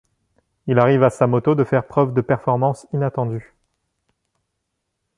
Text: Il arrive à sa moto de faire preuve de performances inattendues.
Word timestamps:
Il 0.65 0.79
arrive 0.79 1.03
à 1.03 1.11
sa 1.11 1.27
moto 1.27 1.53
de 1.53 1.63
faire 1.63 1.85
preuve 1.85 2.15
de 2.15 2.21
performances 2.21 2.87
inattendues. 2.91 3.53